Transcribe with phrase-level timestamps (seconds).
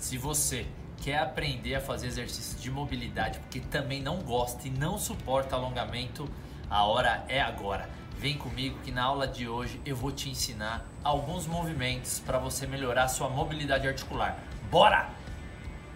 [0.00, 0.66] Se você
[1.02, 6.28] quer aprender a fazer exercícios de mobilidade porque também não gosta e não suporta alongamento,
[6.70, 7.88] a hora é agora.
[8.16, 12.66] Vem comigo que na aula de hoje eu vou te ensinar alguns movimentos para você
[12.66, 14.38] melhorar sua mobilidade articular.
[14.70, 15.10] Bora!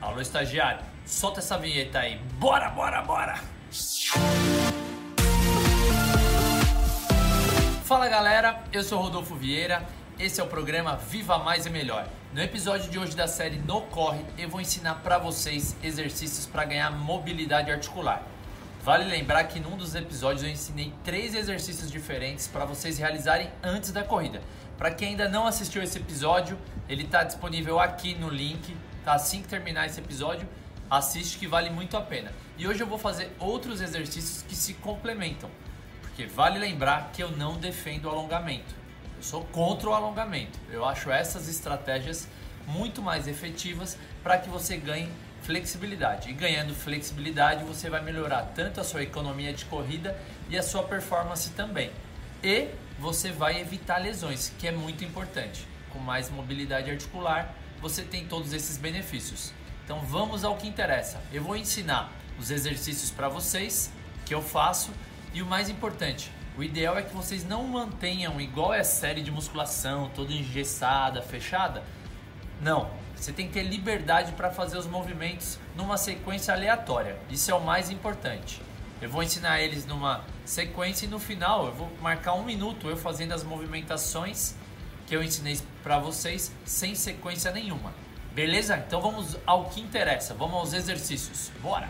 [0.03, 2.19] Alô estagiário, solta essa vinheta aí.
[2.39, 3.41] Bora, bora, bora!
[7.85, 9.83] Fala galera, eu sou Rodolfo Vieira.
[10.17, 12.09] Esse é o programa Viva Mais e Melhor.
[12.33, 16.65] No episódio de hoje da série No Corre, eu vou ensinar para vocês exercícios para
[16.65, 18.23] ganhar mobilidade articular.
[18.85, 23.91] Vale lembrar que num dos episódios eu ensinei três exercícios diferentes para vocês realizarem antes
[23.91, 24.41] da corrida.
[24.79, 26.57] Para quem ainda não assistiu esse episódio,
[26.89, 28.77] ele está disponível aqui no link.
[29.05, 29.15] Tá?
[29.15, 30.49] Assim que terminar esse episódio,
[30.89, 32.33] assiste que vale muito a pena.
[32.57, 35.51] E hoje eu vou fazer outros exercícios que se complementam,
[36.03, 38.84] porque vale lembrar que eu não defendo alongamento.
[39.25, 40.59] Sou contra o alongamento.
[40.71, 42.29] Eu acho essas estratégias
[42.67, 45.11] muito mais efetivas para que você ganhe
[45.41, 46.29] flexibilidade.
[46.29, 50.15] E ganhando flexibilidade, você vai melhorar tanto a sua economia de corrida
[50.51, 51.91] e a sua performance também.
[52.43, 55.67] E você vai evitar lesões, que é muito importante.
[55.89, 59.55] Com mais mobilidade articular, você tem todos esses benefícios.
[59.87, 61.19] Então vamos ao que interessa.
[61.33, 63.91] Eu vou ensinar os exercícios para vocês
[64.27, 64.91] que eu faço
[65.33, 69.23] e o mais importante, o ideal é que vocês não mantenham igual é a série
[69.23, 71.83] de musculação, toda engessada, fechada.
[72.61, 77.17] Não, você tem que ter liberdade para fazer os movimentos numa sequência aleatória.
[77.29, 78.63] Isso é o mais importante.
[79.03, 82.97] Eu vou ensinar eles numa sequência e no final eu vou marcar um minuto eu
[82.97, 84.55] fazendo as movimentações
[85.07, 87.93] que eu ensinei para vocês sem sequência nenhuma.
[88.33, 88.77] Beleza?
[88.77, 90.35] Então vamos ao que interessa.
[90.35, 91.51] Vamos aos exercícios.
[91.61, 91.89] Bora!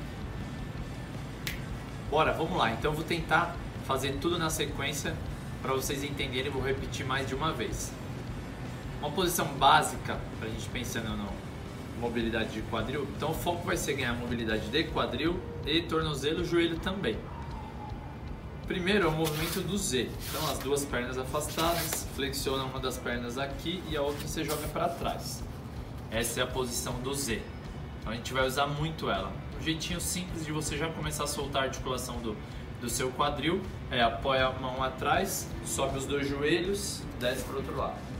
[2.10, 2.70] Bora, vamos lá.
[2.70, 3.54] Então eu vou tentar
[3.84, 5.14] fazer tudo na sequência
[5.62, 6.50] para vocês entenderem.
[6.50, 7.92] Vou repetir mais de uma vez.
[9.00, 11.44] Uma posição básica para a gente pensando no
[12.00, 13.06] mobilidade de quadril.
[13.16, 17.16] Então o foco vai ser ganhar mobilidade de quadril e tornozelo, joelho também.
[18.66, 20.09] Primeiro é o movimento do Z.
[20.28, 24.66] Então as duas pernas afastadas, flexiona uma das pernas aqui e a outra você joga
[24.69, 25.42] para trás.
[26.10, 27.42] Essa é a posição do Z.
[28.00, 29.32] Então a gente vai usar muito ela.
[29.59, 32.36] Um jeitinho simples de você já começar a soltar a articulação do,
[32.84, 37.56] do seu quadril é apoia a mão atrás, sobe os dois joelhos, desce para o
[37.56, 38.15] outro lado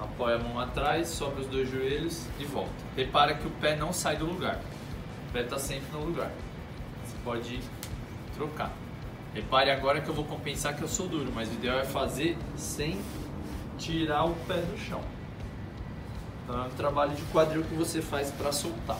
[0.00, 2.70] apoia a mão atrás, sobe os dois joelhos e volta.
[2.96, 4.58] Repara que o pé não sai do lugar.
[5.28, 6.30] O pé está sempre no lugar.
[7.04, 7.60] Você pode
[8.34, 8.72] trocar.
[9.34, 12.36] Repare agora que eu vou compensar que eu sou duro, mas o ideal é fazer
[12.56, 12.98] sem
[13.78, 15.02] tirar o pé do chão.
[16.44, 18.98] Então é um trabalho de quadril que você faz para soltar.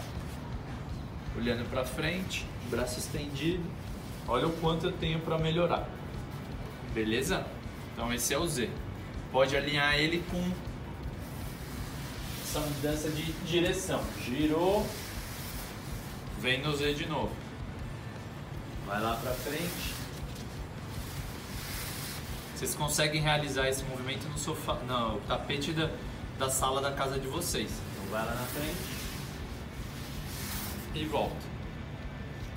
[1.37, 3.65] Olhando para frente, braço estendido.
[4.31, 5.89] Olha o quanto eu tenho para melhorar.
[6.95, 7.45] Beleza?
[7.93, 8.71] Então esse é o Z.
[9.33, 10.41] Pode alinhar ele com
[12.41, 14.01] essa mudança de direção.
[14.25, 14.87] Girou,
[16.39, 17.33] vem no Z de novo.
[18.87, 19.95] Vai lá para frente.
[22.55, 25.91] Vocês conseguem realizar esse movimento no sofá, no tapete da,
[26.39, 27.69] da sala da casa de vocês.
[27.93, 29.01] Então vai lá na frente
[30.95, 31.51] e volta.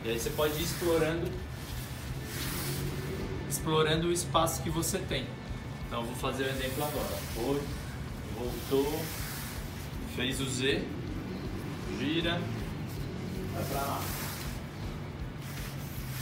[0.05, 1.31] E aí você pode ir explorando
[3.53, 5.28] explorando o espaço que você tem.
[5.86, 7.16] Então vou fazer o um exemplo agora.
[7.36, 7.62] Foi,
[8.38, 9.00] voltou,
[10.16, 10.84] Fez o Z,
[11.97, 12.40] gira,
[13.53, 14.02] vai pra lá.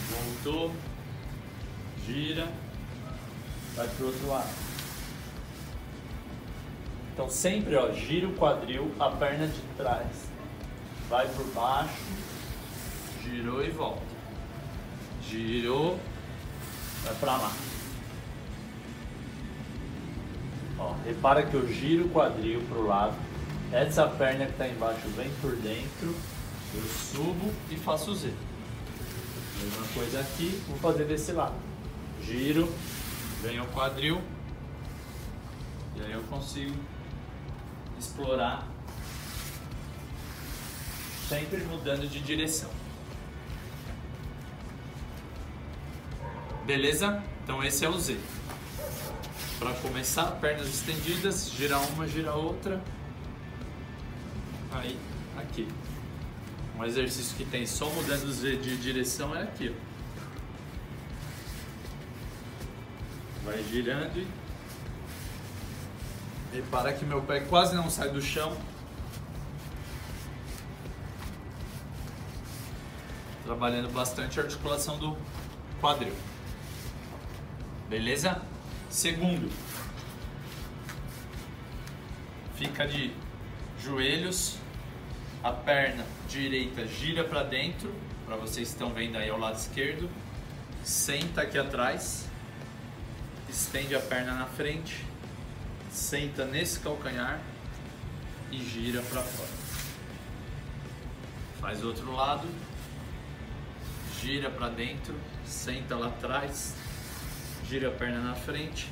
[0.09, 0.71] Voltou,
[2.05, 2.47] gira,
[3.75, 4.49] vai pro outro lado.
[7.13, 10.07] Então sempre ó, gira o quadril, a perna de trás
[11.09, 12.05] vai por baixo,
[13.21, 14.01] girou e volta.
[15.29, 15.99] Girou,
[17.03, 17.51] vai pra lá.
[20.77, 23.15] Ó, repara que eu giro o quadril pro lado
[23.71, 26.13] essa perna que está embaixo vem por dentro,
[26.73, 28.33] eu subo e faço Z.
[29.63, 31.55] Mesma coisa aqui, vou fazer desse lado.
[32.21, 32.69] Giro,
[33.41, 34.21] venho ao quadril
[35.95, 36.75] e aí eu consigo
[37.97, 38.67] explorar
[41.29, 42.69] sempre mudando de direção.
[46.71, 47.21] Beleza?
[47.43, 48.17] Então esse é o Z.
[49.59, 52.81] Para começar, pernas estendidas, gira uma, gira outra,
[54.71, 54.97] Aí,
[55.37, 55.67] aqui.
[56.79, 59.75] Um exercício que tem só mudando de direção é aqui.
[59.75, 59.91] Ó.
[63.43, 64.25] Vai girando e...
[66.55, 68.55] Repara que meu pé quase não sai do chão.
[73.43, 75.17] Trabalhando bastante a articulação do
[75.81, 76.15] quadril.
[77.91, 78.41] Beleza?
[78.89, 79.51] Segundo.
[82.55, 83.13] Fica de
[83.83, 84.57] joelhos
[85.43, 87.93] A perna direita gira para dentro,
[88.25, 90.09] para vocês que estão vendo aí ao lado esquerdo.
[90.85, 92.29] Senta aqui atrás.
[93.49, 95.05] Estende a perna na frente.
[95.91, 97.41] Senta nesse calcanhar
[98.51, 99.49] e gira para fora.
[101.59, 102.47] Faz o outro lado.
[104.21, 106.80] Gira para dentro, senta lá atrás.
[107.71, 108.89] Gira a perna na frente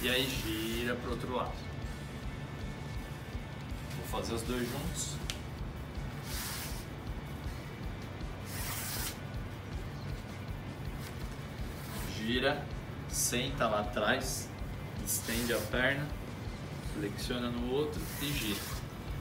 [0.00, 1.50] e aí gira para o outro lado.
[3.96, 5.16] Vou fazer os dois juntos.
[12.16, 12.64] Gira,
[13.08, 14.48] senta lá atrás,
[15.04, 16.06] estende a perna,
[16.94, 18.60] flexiona no outro e gira.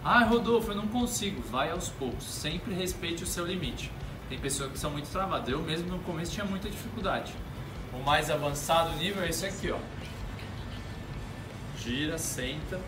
[0.03, 1.41] Ah, Rodolfo, eu não consigo.
[1.49, 2.25] Vai aos poucos.
[2.25, 3.91] Sempre respeite o seu limite.
[4.29, 5.49] Tem pessoas que são muito travadas.
[5.49, 7.33] Eu mesmo no começo tinha muita dificuldade.
[8.01, 9.79] O mais avançado nível é esse aqui, ó
[11.81, 12.79] gira, senta,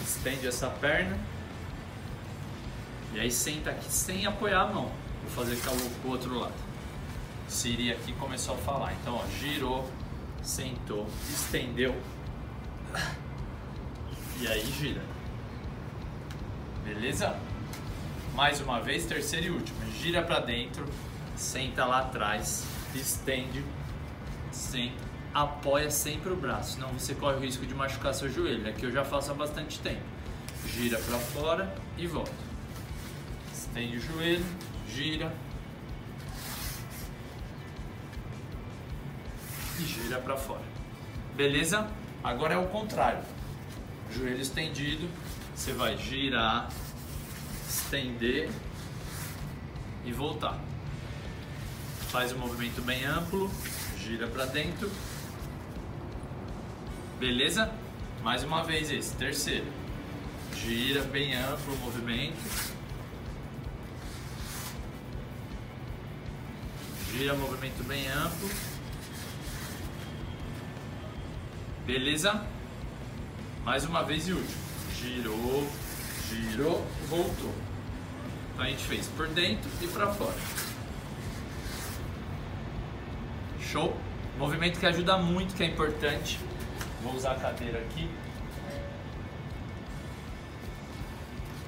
[0.00, 1.18] estende essa perna
[3.12, 4.90] e aí senta aqui sem apoiar a mão.
[5.22, 6.54] Vou fazer com o outro lado.
[7.48, 8.94] Siri aqui começou a falar.
[8.94, 9.90] Então, ó, girou,
[10.42, 11.94] sentou, estendeu
[14.40, 15.02] e aí gira.
[16.84, 17.36] Beleza?
[18.34, 19.84] Mais uma vez, terceira e última.
[20.00, 20.86] Gira para dentro,
[21.42, 23.64] senta lá atrás, estende,
[24.50, 28.68] senta apoia sempre o braço, senão você corre o risco de machucar seu joelho.
[28.68, 30.02] Aqui eu já faço há bastante tempo.
[30.66, 32.32] Gira para fora e volta.
[33.52, 34.44] Estende o joelho,
[34.88, 35.34] gira.
[39.78, 40.62] E gira para fora.
[41.34, 41.88] Beleza?
[42.22, 43.22] Agora é o contrário.
[44.14, 45.08] Joelho estendido,
[45.54, 46.68] você vai girar,
[47.66, 48.50] estender
[50.04, 50.71] e voltar.
[52.12, 53.50] Faz um movimento bem amplo,
[53.98, 54.90] gira para dentro
[57.22, 57.72] Beleza?
[58.20, 59.64] Mais uma vez esse, terceiro.
[60.56, 62.74] Gira bem amplo o movimento.
[67.12, 68.50] Gira movimento bem amplo.
[71.86, 72.44] Beleza?
[73.64, 74.62] Mais uma vez e último.
[75.00, 75.68] Girou,
[76.28, 77.54] girou, voltou.
[78.52, 80.71] Então a gente fez por dentro e para fora.
[83.72, 83.96] Show?
[84.38, 86.38] Movimento que ajuda muito, que é importante
[87.02, 88.08] Vou usar a cadeira aqui.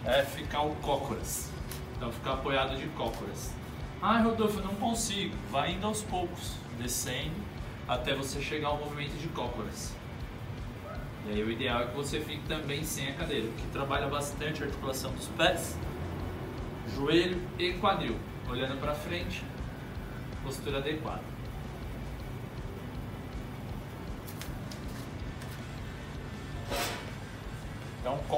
[0.05, 1.51] É ficar o cócoras.
[1.97, 3.53] Então ficar apoiado de cócoras.
[4.01, 5.35] Ah, Rodolfo, não consigo.
[5.51, 7.35] Vai indo aos poucos, descendo
[7.89, 9.93] até você chegar ao movimento de cócoras.
[11.27, 14.63] E aí o ideal é que você fique também sem a cadeira, que trabalha bastante
[14.63, 15.77] a articulação dos pés,
[16.95, 18.17] joelho e quadril.
[18.49, 19.43] Olhando para frente,
[20.45, 21.34] postura adequada.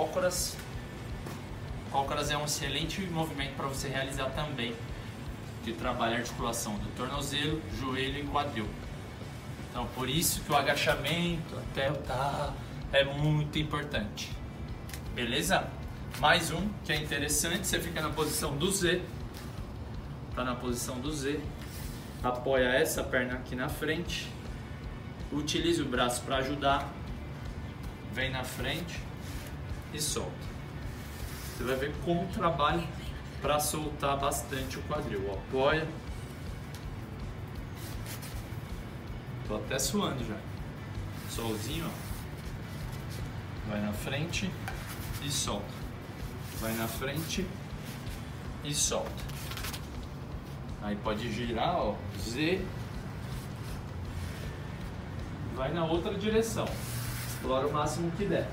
[0.07, 0.57] Cócoras,
[1.91, 4.73] cócoras é um excelente movimento para você realizar também,
[5.65, 8.69] que trabalha a articulação do tornozelo, joelho e quadril.
[9.69, 12.55] Então, por isso que o agachamento até o tá
[12.93, 14.31] é muito importante.
[15.13, 15.69] Beleza?
[16.21, 19.03] Mais um que é interessante, você fica na posição do Z.
[20.37, 21.41] Tá na posição do Z.
[22.23, 24.31] Apoia essa perna aqui na frente.
[25.33, 26.89] Utilize o braço para ajudar.
[28.13, 29.06] Vem na frente
[29.93, 30.31] e solta.
[31.57, 32.87] Você vai ver como trabalha
[33.41, 35.33] para soltar bastante o quadril.
[35.33, 35.87] Apoia.
[39.47, 40.37] Tô até suando já.
[41.31, 43.71] Solzinho, ó.
[43.71, 44.51] Vai na frente
[45.23, 45.65] e solta.
[46.61, 47.47] Vai na frente
[48.65, 49.25] e solta.
[50.83, 52.65] Aí pode girar, ó, Z.
[55.55, 56.67] Vai na outra direção.
[57.29, 58.49] Explora o máximo que der.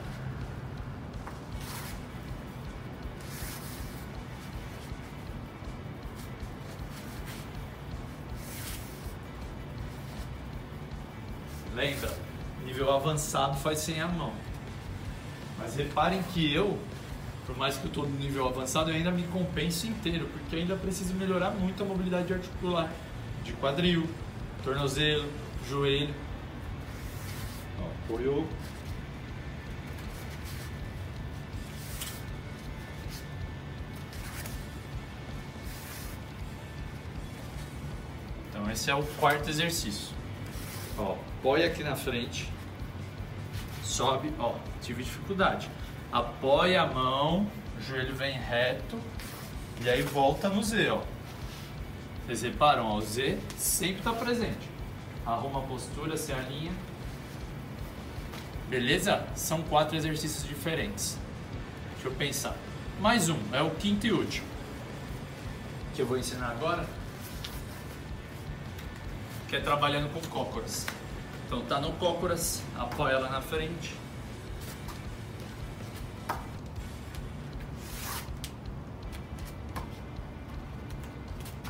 [11.76, 12.12] Lembra?
[12.66, 14.34] Nível avançado faz sem a mão.
[15.58, 16.78] Mas reparem que eu,
[17.46, 20.76] por mais que eu estou no nível avançado, eu ainda me compenso inteiro, porque ainda
[20.76, 22.92] preciso melhorar muito a mobilidade articular.
[23.44, 24.08] De quadril,
[24.64, 25.30] tornozelo,
[25.68, 26.14] joelho.
[28.06, 28.48] Apoiou.
[38.50, 40.14] Então esse é o quarto exercício.
[40.98, 42.50] Ó, apoia aqui na frente,
[43.84, 45.70] sobe, ó, tive dificuldade.
[46.10, 47.46] Apoia a mão,
[47.86, 48.98] joelho vem reto
[49.82, 51.02] e aí volta no Z, ó.
[52.26, 54.70] Vocês reparam, ó, o Z sempre está presente.
[55.26, 56.72] Arruma a postura, se alinha.
[58.70, 59.28] Beleza?
[59.36, 61.20] São quatro exercícios diferentes.
[61.96, 62.56] Deixa eu pensar.
[63.02, 64.48] Mais um, é o quinto e último.
[65.94, 66.88] Que eu vou ensinar agora.
[69.50, 70.88] Que é trabalhando com cócoras.
[71.54, 73.96] Então tá no cócoras, apoia ela na frente.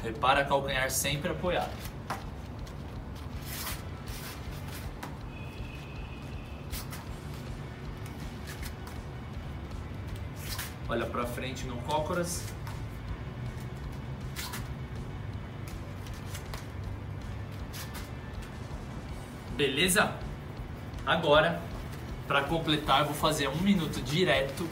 [0.02, 1.70] Repara calcanhar sempre apoiado.
[10.88, 12.46] Olha para frente no cócoras.
[19.56, 20.12] Beleza?
[21.06, 21.62] Agora,
[22.28, 24.68] para completar, eu vou fazer um minuto direto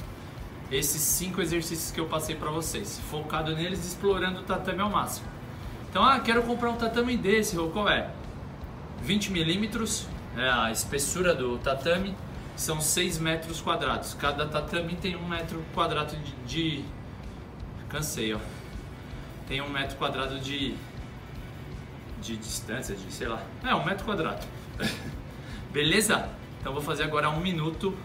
[0.71, 5.27] esses cinco exercícios que eu passei para vocês, focado neles, explorando o tatame ao máximo.
[5.89, 8.09] Então, ah, quero comprar um tatame desse, qual é?
[9.03, 10.07] 20 milímetros,
[10.37, 12.15] é a espessura do tatame,
[12.55, 14.13] são 6 metros quadrados.
[14.13, 16.85] Cada tatame tem um metro quadrado de, de...
[17.89, 18.39] cansei, ó.
[19.47, 20.75] Tem um metro quadrado de
[22.21, 24.45] de distância, de sei lá, é um metro quadrado.
[25.71, 26.29] Beleza?
[26.59, 27.97] Então vou fazer agora um minuto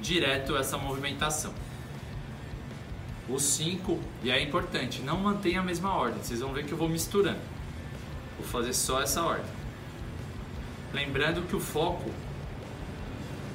[0.00, 1.52] direto essa movimentação.
[3.28, 6.78] O 5, e é importante, não mantenha a mesma ordem, vocês vão ver que eu
[6.78, 7.38] vou misturando.
[8.38, 9.46] Vou fazer só essa ordem.
[10.92, 12.10] Lembrando que o foco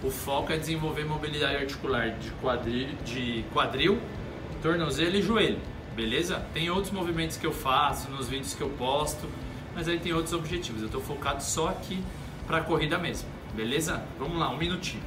[0.03, 3.99] o foco é desenvolver mobilidade articular de quadril, de quadril,
[4.61, 5.59] tornozelo e joelho,
[5.95, 6.45] beleza?
[6.53, 9.27] Tem outros movimentos que eu faço nos vídeos que eu posto,
[9.73, 10.81] mas aí tem outros objetivos.
[10.81, 12.03] Eu estou focado só aqui
[12.47, 14.01] para a corrida mesmo, beleza?
[14.17, 15.03] Vamos lá, um minutinho.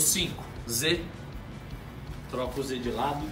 [0.00, 1.04] O cinco, Z.
[2.30, 3.22] Troca o Z de lado.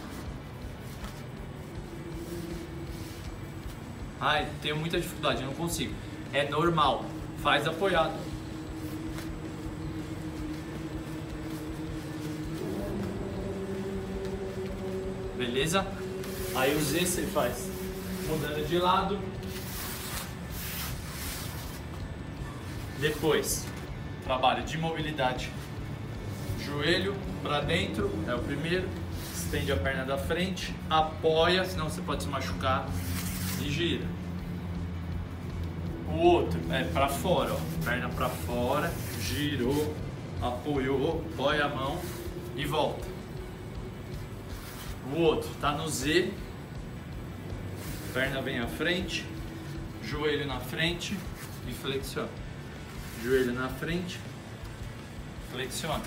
[4.21, 5.95] Ai, tenho muita dificuldade, não consigo.
[6.31, 7.07] É normal.
[7.43, 8.21] Faz apoiado.
[15.39, 15.87] Beleza?
[16.55, 17.71] Aí o Z você faz
[18.29, 19.19] mudando de lado.
[23.01, 23.67] Depois,
[24.23, 25.51] trabalho de mobilidade
[26.69, 28.89] joelho para dentro, é o primeiro.
[29.35, 32.87] Estende a perna da frente, apoia, senão você pode se machucar
[33.63, 34.05] e gira.
[36.07, 37.85] O outro é para fora, ó.
[37.85, 39.95] perna para fora, girou,
[40.43, 41.99] apoiou, apoia a mão
[42.57, 43.07] e volta.
[45.13, 46.31] O outro tá no Z,
[48.13, 49.25] perna vem à frente,
[50.03, 51.17] joelho na frente
[51.67, 52.29] e flexiona.
[53.23, 54.21] Joelho na frente,
[55.51, 56.05] flexiona.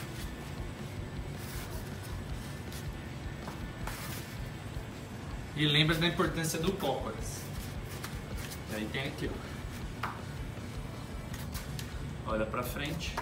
[5.61, 7.39] E lembra da importância do cócoras.
[8.73, 9.29] Aí tem aqui,
[10.03, 10.09] ó.
[12.25, 13.15] Olha pra frente.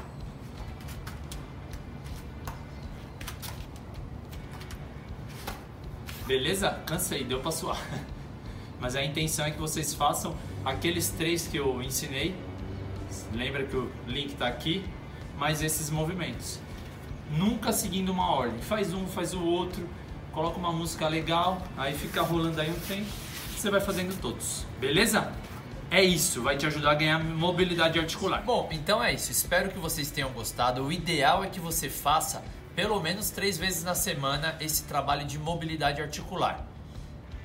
[6.25, 6.69] Beleza?
[6.85, 7.77] Cansei, deu pra suar.
[8.79, 12.33] Mas a intenção é que vocês façam aqueles três que eu ensinei.
[13.33, 14.85] Lembra que o link tá aqui.
[15.37, 16.57] Mas esses movimentos.
[17.31, 18.61] Nunca seguindo uma ordem.
[18.61, 19.85] Faz um, faz o outro
[20.31, 23.09] coloca uma música legal, aí fica rolando aí um tempo,
[23.55, 25.31] você vai fazendo todos, beleza?
[25.91, 28.43] É isso, vai te ajudar a ganhar mobilidade articular.
[28.43, 29.31] Bom, então é isso.
[29.31, 30.83] Espero que vocês tenham gostado.
[30.83, 32.43] O ideal é que você faça
[32.75, 36.63] pelo menos três vezes na semana esse trabalho de mobilidade articular.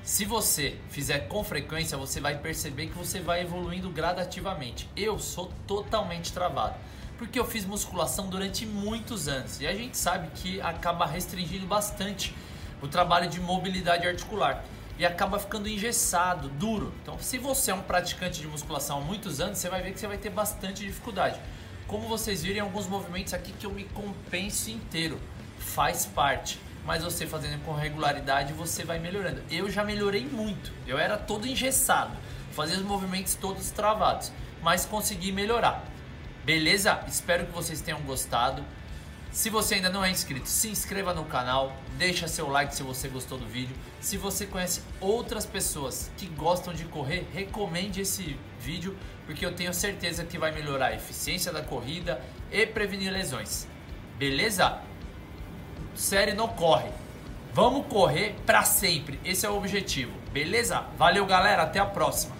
[0.03, 4.87] Se você fizer com frequência, você vai perceber que você vai evoluindo gradativamente.
[4.95, 6.75] Eu sou totalmente travado,
[7.17, 12.35] porque eu fiz musculação durante muitos anos e a gente sabe que acaba restringindo bastante
[12.85, 14.63] o trabalho de mobilidade articular
[14.97, 16.93] e acaba ficando engessado, duro.
[17.01, 19.99] Então, se você é um praticante de musculação há muitos anos, você vai ver que
[19.99, 21.39] você vai ter bastante dificuldade.
[21.87, 25.19] Como vocês viram, alguns movimentos aqui que eu me compenso inteiro,
[25.59, 29.41] faz parte mas você fazendo com regularidade você vai melhorando.
[29.49, 30.71] Eu já melhorei muito.
[30.85, 32.15] Eu era todo engessado,
[32.51, 35.83] fazia os movimentos todos travados, mas consegui melhorar.
[36.45, 37.03] Beleza?
[37.07, 38.63] Espero que vocês tenham gostado.
[39.35, 43.09] Se você ainda não é inscrito, se inscreva no canal, deixa seu like se você
[43.09, 43.75] gostou do vídeo.
[43.99, 49.73] Se você conhece outras pessoas que gostam de correr, recomende esse vídeo, porque eu tenho
[49.73, 53.67] certeza que vai melhorar a eficiência da corrida e prevenir lesões.
[54.17, 54.79] Beleza?
[55.93, 56.89] série não corre.
[57.53, 59.19] Vamos correr para sempre.
[59.25, 60.13] Esse é o objetivo.
[60.31, 60.85] Beleza?
[60.97, 61.63] Valeu, galera.
[61.63, 62.34] Até a próxima.